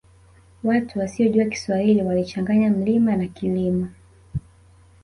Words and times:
Watu 0.63 0.99
wasiyojua 0.99 1.45
kiswahili 1.45 2.01
walichanganya 2.03 2.69
mlima 2.69 3.15
na 3.15 3.27
kilima 3.27 3.91